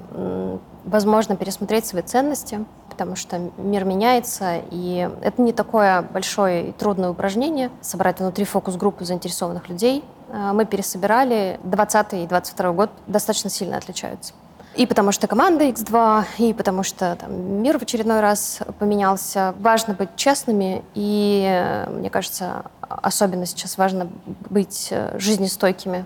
[0.85, 7.09] возможно, пересмотреть свои ценности, потому что мир меняется, и это не такое большое и трудное
[7.09, 11.59] упражнение собрать внутри фокус-группу заинтересованных людей, мы пересобирали.
[11.63, 14.33] 20 и 22 год достаточно сильно отличаются.
[14.75, 19.55] И потому что команда X2, и потому что там, мир в очередной раз поменялся.
[19.59, 24.07] Важно быть честными, и, э, мне кажется, особенно сейчас важно
[24.49, 26.05] быть э, жизнестойкими.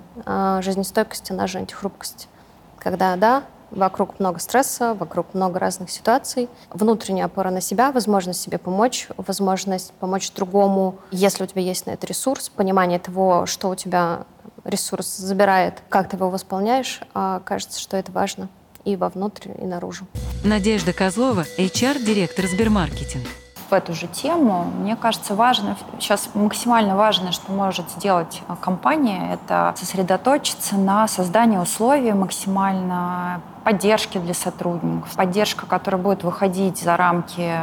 [0.61, 2.29] Жизнестойкость, она же антихрупкость.
[2.77, 6.49] Когда, да, Вокруг много стресса, вокруг много разных ситуаций.
[6.71, 11.91] Внутренняя опора на себя, возможность себе помочь, возможность помочь другому, если у тебя есть на
[11.91, 14.25] это ресурс, понимание того, что у тебя
[14.65, 18.49] ресурс забирает, как ты его восполняешь, а кажется, что это важно
[18.83, 20.05] и вовнутрь, и наружу.
[20.43, 23.25] Надежда Козлова, HR-директор Сбермаркетинг
[23.71, 24.65] в эту же тему.
[24.79, 31.57] Мне кажется, важно, сейчас максимально важно, что может сделать а, компания, это сосредоточиться на создании
[31.57, 37.59] условий максимально поддержки для сотрудников, поддержка, которая будет выходить за рамки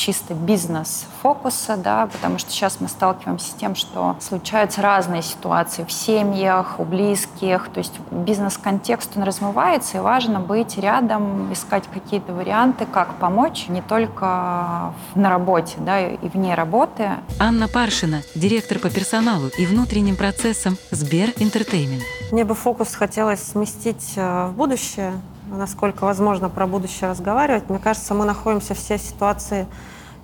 [0.00, 5.92] чисто бизнес-фокуса, да, потому что сейчас мы сталкиваемся с тем, что случаются разные ситуации в
[5.92, 12.86] семьях, у близких, то есть бизнес-контекст, он размывается, и важно быть рядом, искать какие-то варианты,
[12.86, 17.10] как помочь, не только на работе, да, и вне работы.
[17.38, 22.02] Анна Паршина, директор по персоналу и внутренним процессам Сбер Entertainment.
[22.32, 25.12] Мне бы фокус хотелось сместить э, в будущее,
[25.50, 27.68] насколько возможно про будущее разговаривать.
[27.68, 29.66] Мне кажется, мы находимся все в ситуации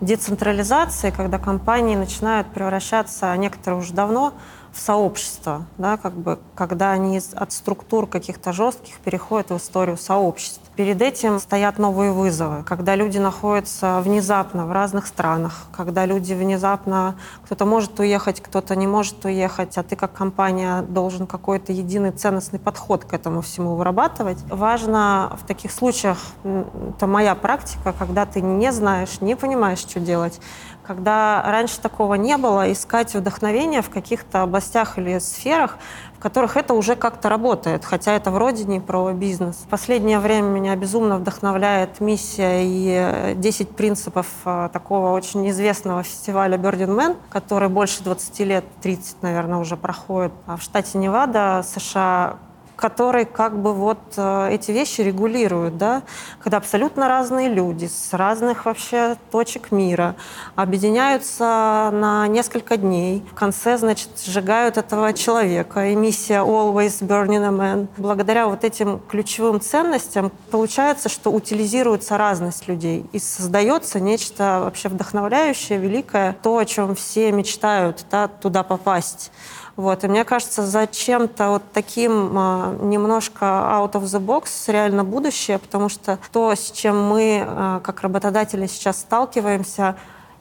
[0.00, 4.34] децентрализации, когда компании начинают превращаться, а некоторые уже давно,
[4.72, 10.65] в сообщество, да, как бы, когда они от структур каких-то жестких переходят в историю сообществ.
[10.76, 17.16] Перед этим стоят новые вызовы, когда люди находятся внезапно в разных странах, когда люди внезапно,
[17.46, 22.58] кто-то может уехать, кто-то не может уехать, а ты как компания должен какой-то единый ценностный
[22.58, 24.36] подход к этому всему вырабатывать.
[24.50, 30.38] Важно в таких случаях, это моя практика, когда ты не знаешь, не понимаешь, что делать,
[30.87, 35.79] когда раньше такого не было, искать вдохновение в каких-то областях или сферах,
[36.17, 39.56] в которых это уже как-то работает, хотя это вроде не про бизнес.
[39.56, 46.56] В последнее время меня безумно вдохновляет миссия и 10 принципов а, такого очень известного фестиваля
[46.56, 52.38] Burning Man, который больше 20 лет, 30, наверное, уже проходит в штате Невада, США,
[52.77, 56.02] который как бы вот э, эти вещи регулирует, да,
[56.40, 60.14] когда абсолютно разные люди с разных вообще точек мира
[60.54, 63.24] объединяются на несколько дней.
[63.31, 65.92] В конце, значит, сжигают этого человека.
[65.92, 67.88] Эмиссия Always Burning a Man.
[67.96, 75.79] Благодаря вот этим ключевым ценностям получается, что утилизируется разность людей и создается нечто вообще вдохновляющее,
[75.79, 79.31] великое, то, о чем все мечтают, да, туда попасть.
[79.77, 80.04] Вот.
[80.04, 85.88] И мне кажется, зачем-то вот таким а, немножко out of the box реально будущее, потому
[85.90, 89.96] что то, с чем мы, а, как работодатели, сейчас сталкиваемся,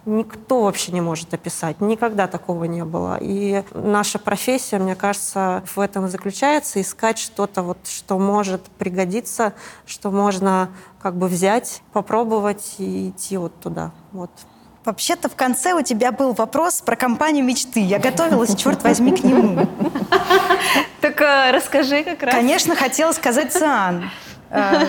[0.05, 1.81] никто вообще не может описать.
[1.81, 3.17] Никогда такого не было.
[3.19, 6.79] И наша профессия, мне кажется, в этом заключается.
[6.79, 9.53] Искать что-то, вот, что может пригодиться,
[9.85, 10.69] что можно
[11.01, 13.91] как бы взять, попробовать и идти вот туда.
[14.11, 14.29] Вот.
[14.85, 17.79] Вообще-то в конце у тебя был вопрос про компанию мечты.
[17.79, 19.67] Я готовилась, черт возьми, к нему.
[21.01, 22.35] Так э, расскажи как раз.
[22.35, 24.09] Конечно, хотела сказать Циан.
[24.49, 24.85] Э,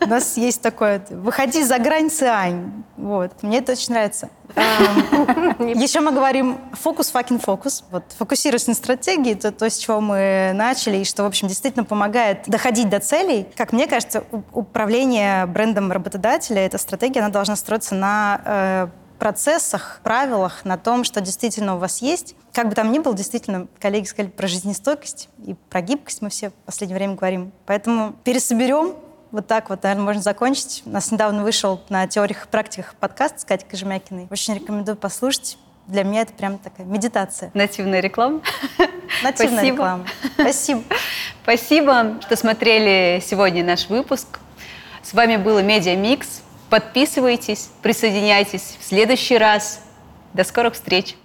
[0.00, 2.84] у нас есть такое «выходи за грань, Циань».
[2.96, 3.42] Вот.
[3.42, 4.30] Мне это очень нравится.
[4.54, 7.84] Эм, Еще мы говорим фокус, факин фокус.
[7.90, 11.84] Вот фокусируясь на стратегии, это то, с чего мы начали, и что, в общем, действительно
[11.84, 13.46] помогает доходить до целей.
[13.56, 18.88] Как мне кажется, управление брендом работодателя, эта стратегия, она должна строиться на э,
[19.20, 22.34] процессах, правилах, на том, что действительно у вас есть.
[22.52, 26.50] Как бы там ни было, действительно, коллеги сказали про жизнестойкость и про гибкость мы все
[26.50, 27.52] в последнее время говорим.
[27.66, 28.96] Поэтому пересоберем,
[29.30, 30.82] вот так вот, наверное, можно закончить.
[30.86, 34.26] У нас недавно вышел на теориях и практиках подкаст с Катей Кожемякиной.
[34.30, 35.56] Очень рекомендую послушать.
[35.86, 37.50] Для меня это прям такая медитация.
[37.54, 38.40] Нативная реклама.
[39.22, 39.72] Нативная Спасибо.
[39.74, 40.06] реклама.
[40.34, 40.82] Спасибо.
[41.42, 44.40] Спасибо, что смотрели сегодня наш выпуск.
[45.02, 46.42] С вами был Медиа Микс.
[46.70, 49.80] Подписывайтесь, присоединяйтесь в следующий раз.
[50.32, 51.16] До скорых встреч!